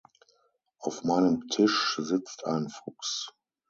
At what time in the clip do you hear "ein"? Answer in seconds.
2.47-2.69